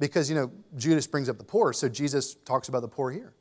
[0.00, 3.34] Because, you know, Judas brings up the poor, so Jesus talks about the poor here.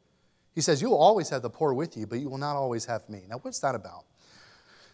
[0.54, 2.86] He says, You will always have the poor with you, but you will not always
[2.86, 3.24] have me.
[3.28, 4.04] Now, what's that about?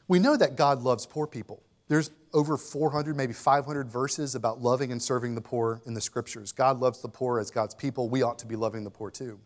[0.08, 1.64] We know that God loves poor people.
[1.88, 6.52] There's over 400, maybe 500 verses about loving and serving the poor in the scriptures.
[6.52, 8.10] God loves the poor as God's people.
[8.10, 9.40] We ought to be loving the poor too.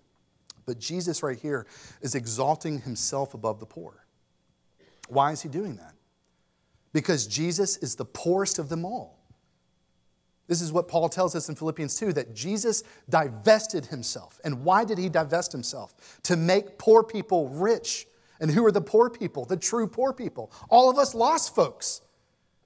[0.65, 1.65] But Jesus, right here,
[2.01, 4.05] is exalting himself above the poor.
[5.07, 5.93] Why is he doing that?
[6.93, 9.18] Because Jesus is the poorest of them all.
[10.49, 14.39] This is what Paul tells us in Philippians 2 that Jesus divested himself.
[14.43, 16.19] And why did he divest himself?
[16.23, 18.07] To make poor people rich.
[18.41, 19.45] And who are the poor people?
[19.45, 20.51] The true poor people.
[20.69, 22.01] All of us lost folks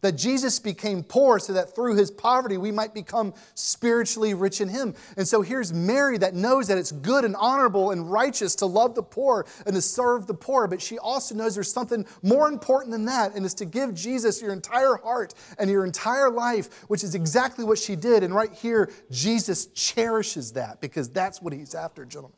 [0.04, 4.68] that Jesus became poor so that through his poverty we might become spiritually rich in
[4.68, 4.94] him.
[5.16, 8.96] And so here's Mary that knows that it's good and honorable and righteous to love
[8.96, 12.92] the poor and to serve the poor, but she also knows there's something more important
[12.92, 17.04] than that, and it's to give Jesus your entire heart and your entire life, which
[17.04, 18.24] is exactly what she did.
[18.24, 22.38] And right here, Jesus cherishes that because that's what he's after, gentlemen.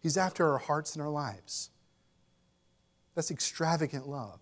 [0.00, 1.70] He's after our hearts and our lives.
[3.14, 4.40] That's extravagant love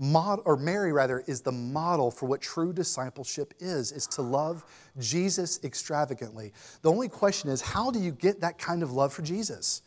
[0.00, 4.64] or Mary rather, is the model for what true discipleship is, is to love
[4.98, 6.52] Jesus extravagantly.
[6.82, 9.82] The only question is, how do you get that kind of love for Jesus?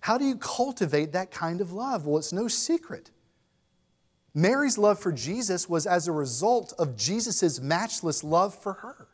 [0.00, 2.06] How do you cultivate that kind of love?
[2.06, 3.10] Well, it's no secret.
[4.34, 9.08] Mary's love for Jesus was as a result of Jesus' matchless love for her.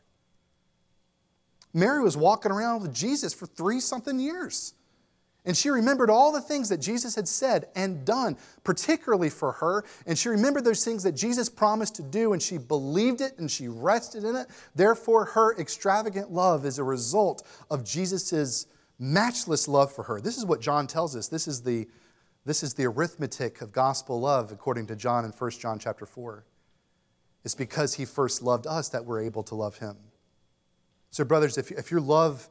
[1.73, 4.73] Mary was walking around with Jesus for three something years.
[5.47, 9.85] And she remembered all the things that Jesus had said and done, particularly for her.
[10.05, 13.49] And she remembered those things that Jesus promised to do, and she believed it and
[13.49, 14.47] she rested in it.
[14.75, 18.67] Therefore, her extravagant love is a result of Jesus'
[18.99, 20.19] matchless love for her.
[20.19, 21.29] This is what John tells us.
[21.29, 21.87] This is the,
[22.43, 26.43] this is the arithmetic of gospel love, according to John in 1 John chapter 4.
[27.45, 29.95] It's because he first loved us that we're able to love him.
[31.09, 32.49] So, brothers, if, if your love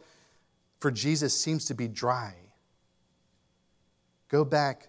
[0.80, 2.36] for Jesus seems to be dry,
[4.28, 4.88] Go back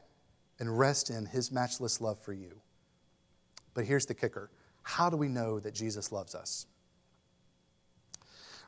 [0.60, 2.62] and rest in his matchless love for you.
[3.74, 4.50] But here's the kicker
[4.84, 6.66] how do we know that Jesus loves us?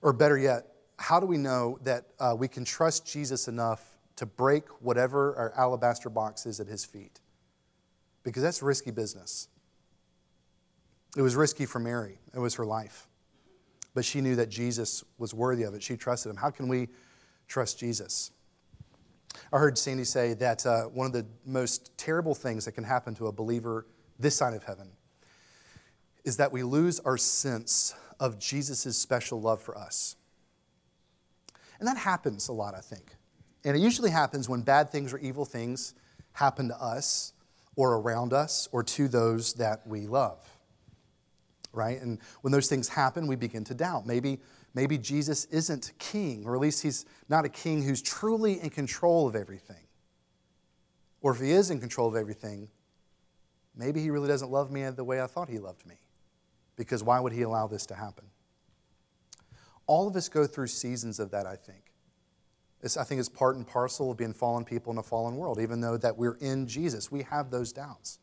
[0.01, 4.25] Or better yet, how do we know that uh, we can trust Jesus enough to
[4.25, 7.21] break whatever our alabaster box is at his feet?
[8.23, 9.47] Because that's risky business.
[11.15, 13.07] It was risky for Mary, it was her life.
[13.95, 15.81] But she knew that Jesus was worthy of it.
[15.81, 16.35] She trusted him.
[16.35, 16.89] How can we
[17.47, 18.31] trust Jesus?
[19.51, 23.15] I heard Sandy say that uh, one of the most terrible things that can happen
[23.15, 23.85] to a believer
[24.19, 24.89] this side of heaven
[26.25, 30.15] is that we lose our sense of Jesus' special love for us.
[31.79, 33.15] And that happens a lot, I think.
[33.63, 35.93] And it usually happens when bad things or evil things
[36.33, 37.33] happen to us
[37.75, 40.39] or around us or to those that we love.
[41.71, 42.01] Right?
[42.01, 44.05] And when those things happen, we begin to doubt.
[44.05, 44.39] Maybe
[44.73, 49.27] maybe Jesus isn't king, or at least he's not a king who's truly in control
[49.27, 49.87] of everything.
[51.21, 52.69] Or if he is in control of everything,
[53.75, 55.95] maybe he really doesn't love me the way I thought he loved me.
[56.75, 58.25] Because why would he allow this to happen?
[59.85, 61.89] All of us go through seasons of that, I think.
[62.81, 65.59] It's, I think it's part and parcel of being fallen people in a fallen world,
[65.59, 67.11] even though that we're in Jesus.
[67.11, 68.19] We have those doubts.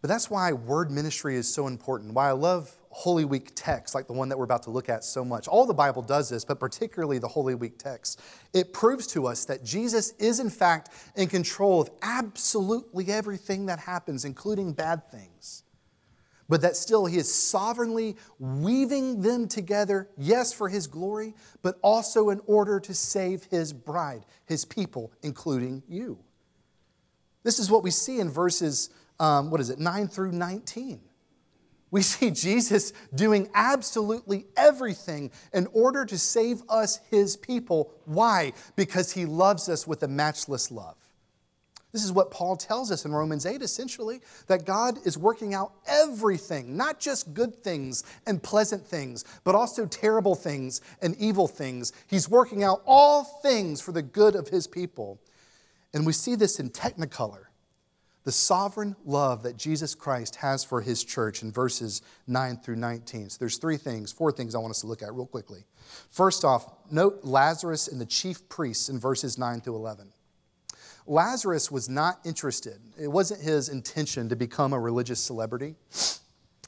[0.00, 2.12] But that's why word ministry is so important.
[2.12, 5.04] Why I love Holy Week text, like the one that we're about to look at
[5.04, 5.46] so much.
[5.48, 8.20] All the Bible does this, but particularly the Holy Week text.
[8.54, 13.78] It proves to us that Jesus is, in fact, in control of absolutely everything that
[13.78, 15.64] happens, including bad things.
[16.48, 22.30] But that still he is sovereignly weaving them together, yes, for his glory, but also
[22.30, 26.18] in order to save his bride, his people, including you.
[27.42, 31.00] This is what we see in verses, um, what is it, 9 through 19.
[31.90, 37.92] We see Jesus doing absolutely everything in order to save us, his people.
[38.04, 38.52] Why?
[38.76, 40.96] Because he loves us with a matchless love.
[41.90, 45.72] This is what Paul tells us in Romans 8, essentially, that God is working out
[45.86, 51.94] everything, not just good things and pleasant things, but also terrible things and evil things.
[52.06, 55.18] He's working out all things for the good of his people.
[55.94, 57.47] And we see this in technicolor
[58.28, 63.30] the sovereign love that Jesus Christ has for his church in verses 9 through 19.
[63.30, 65.64] So there's three things, four things I want us to look at real quickly.
[66.10, 70.12] First off, note Lazarus and the chief priests in verses 9 through 11.
[71.06, 72.78] Lazarus was not interested.
[73.00, 75.76] It wasn't his intention to become a religious celebrity.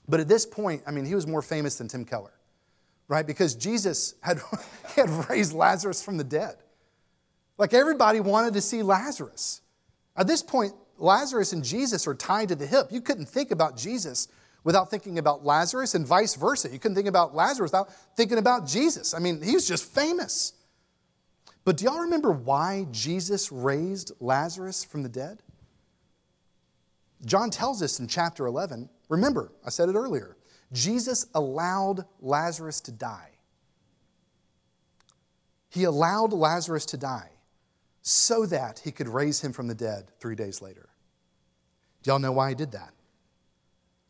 [0.08, 2.32] But at this point, I mean, he was more famous than Tim Keller,
[3.06, 3.26] right?
[3.26, 4.40] Because Jesus had,
[4.96, 6.54] had raised Lazarus from the dead.
[7.58, 9.60] Like everybody wanted to see Lazarus.
[10.16, 12.88] At this point, Lazarus and Jesus are tied to the hip.
[12.90, 14.28] You couldn't think about Jesus
[14.64, 16.68] without thinking about Lazarus, and vice versa.
[16.70, 19.14] You couldn't think about Lazarus without thinking about Jesus.
[19.14, 20.52] I mean, he was just famous.
[21.64, 25.42] But do y'all remember why Jesus raised Lazarus from the dead?
[27.24, 28.88] John tells us in chapter 11.
[29.08, 30.36] Remember, I said it earlier.
[30.72, 33.30] Jesus allowed Lazarus to die.
[35.68, 37.30] He allowed Lazarus to die
[38.02, 40.89] so that he could raise him from the dead three days later.
[42.02, 42.92] Do y'all know why he did that?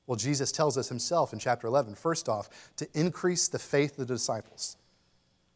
[0.07, 4.09] Well, Jesus tells us himself in chapter 11, first off, to increase the faith of
[4.09, 4.76] the disciples.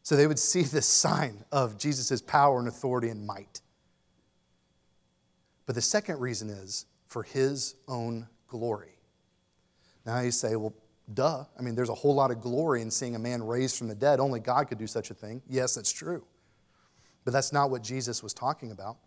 [0.01, 3.61] So they would see this sign of Jesus' power and authority and might.
[5.65, 8.95] But the second reason is for his own glory.
[10.05, 10.73] Now you say, well,
[11.13, 11.45] duh.
[11.57, 13.95] I mean, there's a whole lot of glory in seeing a man raised from the
[13.95, 14.19] dead.
[14.19, 15.41] Only God could do such a thing.
[15.49, 16.23] Yes, that's true.
[17.23, 18.97] But that's not what Jesus was talking about.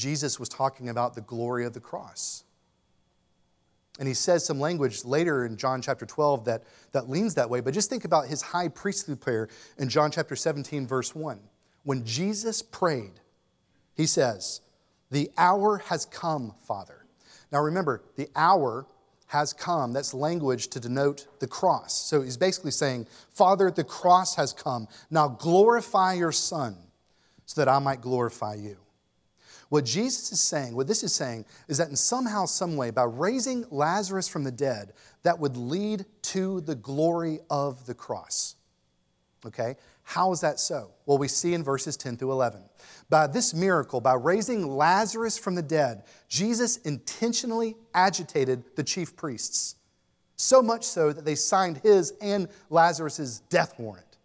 [0.00, 2.44] Jesus was talking about the glory of the cross.
[3.98, 7.60] And he says some language later in John chapter 12 that, that leans that way.
[7.60, 9.48] But just think about his high priestly prayer
[9.78, 11.38] in John chapter 17, verse 1.
[11.82, 13.20] When Jesus prayed,
[13.94, 14.62] he says,
[15.10, 17.04] The hour has come, Father.
[17.52, 18.86] Now remember, the hour
[19.26, 19.92] has come.
[19.92, 21.94] That's language to denote the cross.
[21.94, 24.88] So he's basically saying, Father, the cross has come.
[25.10, 26.74] Now glorify your Son
[27.44, 28.78] so that I might glorify you.
[29.70, 33.04] What Jesus is saying, what this is saying, is that in somehow, some way, by
[33.04, 34.92] raising Lazarus from the dead,
[35.22, 38.56] that would lead to the glory of the cross.
[39.46, 39.76] Okay?
[40.02, 40.90] How is that so?
[41.06, 42.62] Well, we see in verses 10 through 11.
[43.10, 49.76] By this miracle, by raising Lazarus from the dead, Jesus intentionally agitated the chief priests.
[50.34, 54.16] So much so that they signed his and Lazarus' death warrant.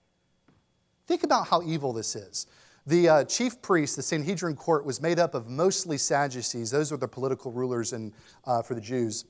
[1.05, 2.47] Think about how evil this is.
[2.87, 6.69] The uh, chief priest, the Sanhedrin court, was made up of mostly Sadducees.
[6.69, 8.13] Those were the political rulers in,
[8.45, 9.25] uh, for the Jews.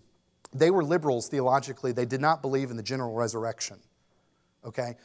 [0.53, 1.91] They were liberals theologically.
[1.91, 3.77] They did not believe in the general resurrection.
[4.65, 4.95] Okay?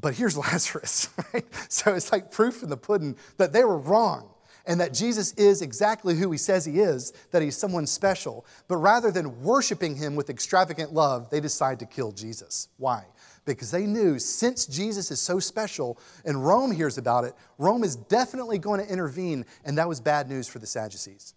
[0.00, 1.46] But here's Lazarus, right?
[1.70, 4.30] So it's like proof in the pudding that they were wrong
[4.66, 8.44] and that Jesus is exactly who he says he is, that he's someone special.
[8.68, 12.68] But rather than worshiping him with extravagant love, they decide to kill Jesus.
[12.76, 13.04] Why?
[13.46, 17.96] Because they knew since Jesus is so special and Rome hears about it, Rome is
[17.96, 21.34] definitely going to intervene, and that was bad news for the Sadducees.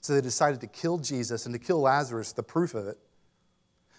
[0.00, 2.98] So they decided to kill Jesus and to kill Lazarus, the proof of it,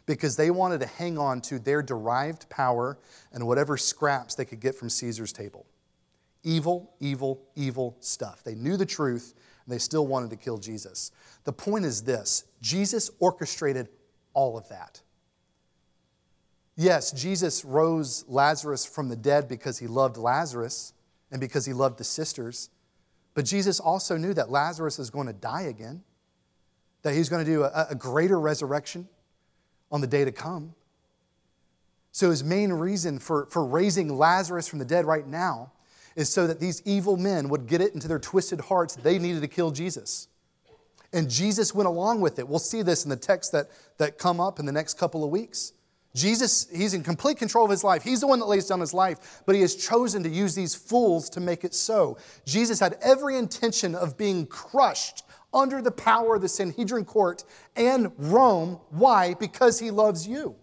[0.05, 2.97] because they wanted to hang on to their derived power
[3.33, 5.65] and whatever scraps they could get from Caesar's table.
[6.43, 8.43] Evil, evil, evil stuff.
[8.43, 9.33] They knew the truth
[9.65, 11.11] and they still wanted to kill Jesus.
[11.43, 13.89] The point is this Jesus orchestrated
[14.33, 15.01] all of that.
[16.79, 20.93] Yes, Jesus rose Lazarus from the dead because he loved Lazarus
[21.31, 22.69] and because he loved the sisters.
[23.33, 26.03] But Jesus also knew that Lazarus is going to die again,
[27.01, 29.07] that he's going to do a, a greater resurrection
[29.91, 30.75] on the day to come.
[32.11, 35.71] So, his main reason for, for raising Lazarus from the dead right now
[36.15, 39.41] is so that these evil men would get it into their twisted hearts they needed
[39.41, 40.27] to kill Jesus.
[41.13, 42.47] And Jesus went along with it.
[42.47, 43.67] We'll see this in the text that,
[43.97, 45.73] that come up in the next couple of weeks.
[46.15, 48.01] Jesus, he's in complete control of his life.
[48.01, 50.73] He's the one that lays down his life, but he has chosen to use these
[50.73, 52.17] fools to make it so.
[52.45, 57.43] Jesus had every intention of being crushed under the power of the Sanhedrin court
[57.75, 58.79] and Rome.
[58.89, 59.35] Why?
[59.35, 60.55] Because he loves you.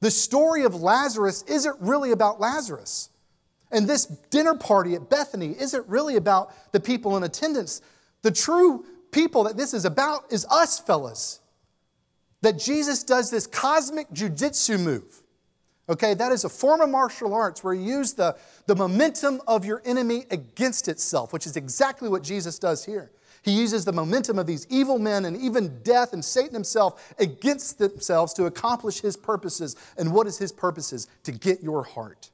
[0.00, 3.08] The story of Lazarus isn't really about Lazarus.
[3.70, 7.80] And this dinner party at Bethany isn't really about the people in attendance.
[8.22, 11.40] The true people that this is about is us, fellas.
[12.42, 15.22] That Jesus does this cosmic jujitsu move.
[15.88, 18.36] Okay, that is a form of martial arts where you use the,
[18.66, 23.10] the momentum of your enemy against itself, which is exactly what Jesus does here.
[23.42, 27.78] He uses the momentum of these evil men and even death and Satan himself against
[27.78, 29.74] themselves to accomplish his purposes.
[29.98, 31.08] And what is his purposes?
[31.24, 32.30] To get your heart.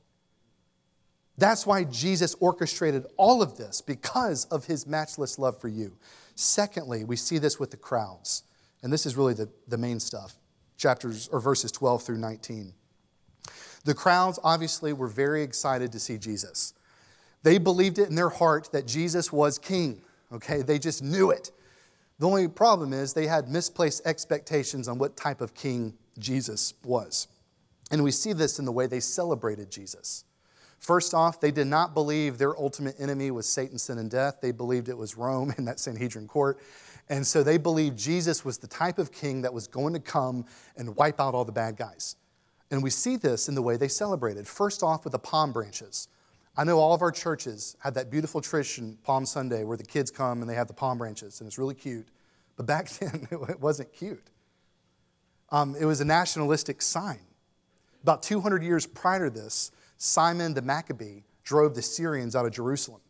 [1.38, 5.96] That's why Jesus orchestrated all of this because of his matchless love for you.
[6.34, 8.42] Secondly, we see this with the crowds.
[8.82, 10.34] And this is really the, the main stuff
[10.76, 12.72] chapters or verses 12 through 19.
[13.84, 16.72] The crowds obviously were very excited to see Jesus.
[17.42, 20.00] They believed it in their heart that Jesus was king,
[20.32, 20.62] okay?
[20.62, 21.50] They just knew it.
[22.18, 27.28] The only problem is they had misplaced expectations on what type of king Jesus was.
[27.90, 30.24] And we see this in the way they celebrated Jesus.
[30.78, 34.40] First off, they did not believe their ultimate enemy was Satan, sin, and death.
[34.40, 36.58] They believed it was Rome and that Sanhedrin court.
[37.10, 40.44] And so they believed Jesus was the type of king that was going to come
[40.76, 42.16] and wipe out all the bad guys.
[42.70, 44.46] And we see this in the way they celebrated.
[44.46, 46.08] First off, with the palm branches.
[46.56, 50.10] I know all of our churches had that beautiful tradition, Palm Sunday, where the kids
[50.10, 52.08] come and they have the palm branches, and it's really cute.
[52.56, 54.28] But back then, it wasn't cute.
[55.50, 57.20] Um, it was a nationalistic sign.
[58.02, 63.00] About 200 years prior to this, Simon the Maccabee drove the Syrians out of Jerusalem.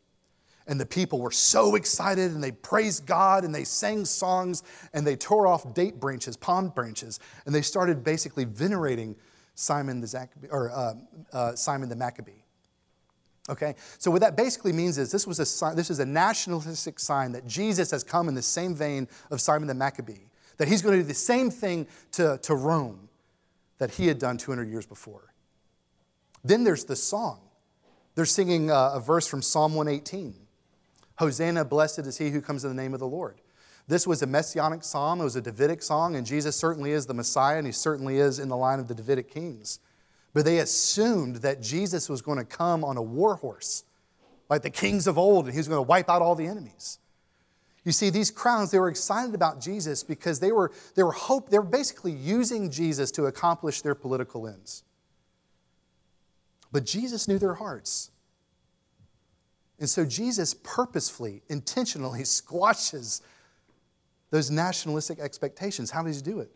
[0.68, 4.62] And the people were so excited and they praised God and they sang songs
[4.92, 9.16] and they tore off date branches, palm branches, and they started basically venerating
[9.54, 10.94] Simon the, or, uh,
[11.32, 12.44] uh, Simon the Maccabee.
[13.50, 17.00] Okay, so what that basically means is this was a sign, this is a nationalistic
[17.00, 20.26] sign that Jesus has come in the same vein of Simon the Maccabee,
[20.58, 23.08] that he's going to do the same thing to, to Rome
[23.78, 25.32] that he had done 200 years before.
[26.44, 27.40] Then there's the song.
[28.16, 30.34] They're singing a, uh, a verse from Psalm 118
[31.18, 33.40] Hosanna, blessed is he who comes in the name of the Lord.
[33.88, 37.14] This was a messianic psalm, it was a Davidic song, and Jesus certainly is the
[37.14, 39.80] Messiah, and he certainly is in the line of the Davidic kings.
[40.34, 43.84] But they assumed that Jesus was going to come on a war horse,
[44.50, 46.98] like the kings of old, and he was going to wipe out all the enemies.
[47.84, 51.48] You see, these crowns, they were excited about Jesus because they were, they were hope,
[51.48, 54.84] they were basically using Jesus to accomplish their political ends.
[56.70, 58.10] But Jesus knew their hearts.
[59.78, 63.22] And so Jesus purposefully, intentionally squashes
[64.30, 65.90] those nationalistic expectations.
[65.90, 66.50] How does he do it?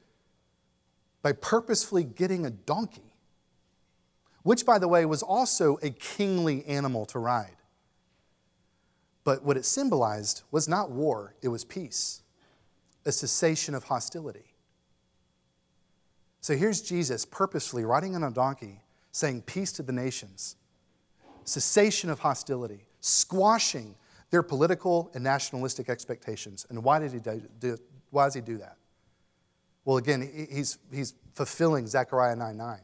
[1.22, 3.12] By purposefully getting a donkey,
[4.42, 7.56] which, by the way, was also a kingly animal to ride.
[9.24, 12.22] But what it symbolized was not war, it was peace,
[13.06, 14.56] a cessation of hostility.
[16.40, 20.56] So here's Jesus purposefully riding on a donkey, saying, Peace to the nations,
[21.44, 23.94] cessation of hostility, squashing
[24.30, 26.66] their political and nationalistic expectations.
[26.70, 27.18] And why did he
[27.60, 27.76] do,
[28.10, 28.78] why does he do that?
[29.84, 32.78] Well, again, he's, he's fulfilling Zechariah 9 9.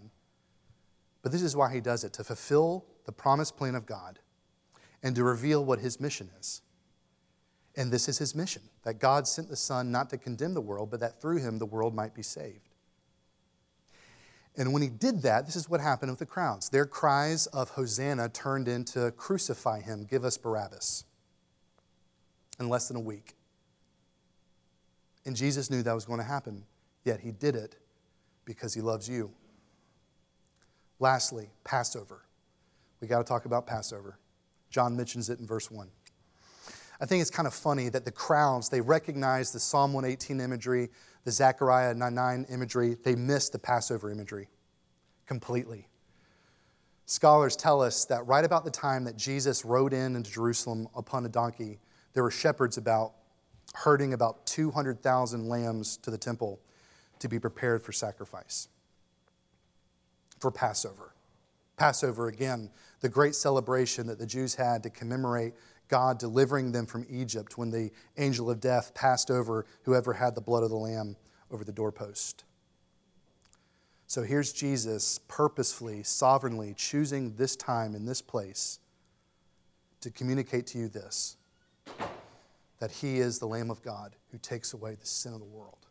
[1.22, 4.18] But this is why he does it to fulfill the promised plan of God
[5.02, 6.62] and to reveal what his mission is.
[7.76, 10.90] And this is his mission that God sent the Son not to condemn the world,
[10.90, 12.67] but that through him the world might be saved.
[14.58, 16.68] And when he did that, this is what happened with the crowds.
[16.68, 21.04] Their cries of Hosanna turned into crucify him, give us Barabbas
[22.58, 23.36] in less than a week.
[25.24, 26.64] And Jesus knew that was going to happen,
[27.04, 27.76] yet he did it
[28.44, 29.30] because he loves you.
[30.98, 32.22] Lastly, Passover.
[33.00, 34.18] We got to talk about Passover.
[34.70, 35.88] John mentions it in verse 1.
[37.00, 40.88] I think it's kind of funny that the crowds, they recognize the Psalm 118 imagery,
[41.24, 44.48] the Zechariah nine nine imagery, they miss the Passover imagery
[45.26, 45.88] completely.
[47.06, 51.24] Scholars tell us that right about the time that Jesus rode in into Jerusalem upon
[51.24, 51.78] a donkey,
[52.12, 53.12] there were shepherds about
[53.74, 56.60] herding about 200,000 lambs to the temple
[57.18, 58.68] to be prepared for sacrifice,
[60.38, 61.14] for Passover.
[61.76, 65.54] Passover, again, the great celebration that the Jews had to commemorate
[65.88, 70.40] God delivering them from Egypt when the angel of death passed over whoever had the
[70.40, 71.16] blood of the lamb
[71.50, 72.44] over the doorpost.
[74.06, 78.78] So here's Jesus purposefully, sovereignly choosing this time and this place
[80.00, 81.36] to communicate to you this
[82.78, 85.86] that he is the Lamb of God who takes away the sin of the world.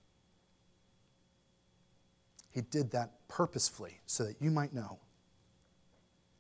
[2.52, 5.00] He did that purposefully so that you might know.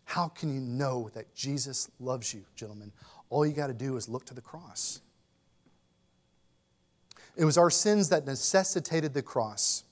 [0.07, 2.93] How can you know that Jesus loves you, gentlemen?
[3.29, 5.01] All you got to do is look to the cross.
[7.35, 9.83] It was our sins that necessitated the cross.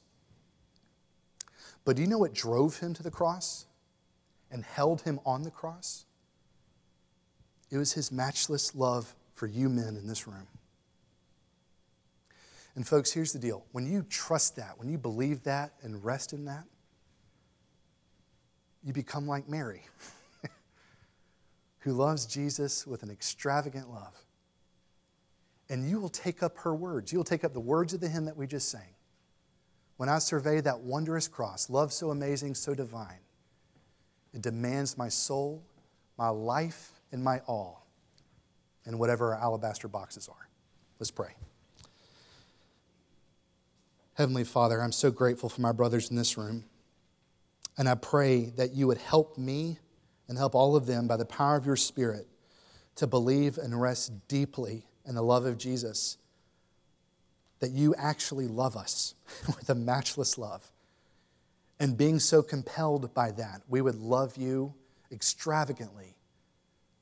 [1.84, 3.66] But do you know what drove him to the cross
[4.50, 6.06] and held him on the cross?
[7.70, 10.48] It was his matchless love for you men in this room.
[12.76, 16.32] And, folks, here's the deal when you trust that, when you believe that and rest
[16.32, 16.64] in that,
[18.86, 19.82] you become like Mary,
[21.80, 24.16] who loves Jesus with an extravagant love.
[25.70, 27.12] And you will take up her words.
[27.12, 28.94] You will take up the words of the hymn that we just sang.
[29.98, 33.20] When I survey that wondrous cross, love so amazing, so divine,
[34.34, 35.64] it demands my soul,
[36.18, 37.88] my life, and my all,
[38.86, 40.50] and whatever our alabaster boxes are.
[41.00, 41.34] Let's pray.
[44.14, 46.66] Heavenly Father, I'm so grateful for my brothers in this room.
[47.78, 49.80] And I pray that you would help me
[50.28, 52.28] and help all of them by the power of your Spirit
[52.96, 56.18] to believe and rest deeply in the love of Jesus.
[57.60, 59.16] That you actually love us
[59.48, 60.72] with a matchless love.
[61.80, 64.74] And being so compelled by that, we would love you
[65.12, 66.16] extravagantly.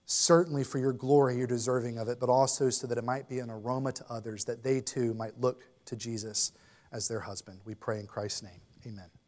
[0.06, 3.40] Certainly for your glory, you're deserving of it, but also so that it might be
[3.40, 6.52] an aroma to others, that they too might look to Jesus
[6.92, 7.60] as their husband.
[7.66, 8.62] We pray in Christ's name.
[8.86, 9.23] Amen.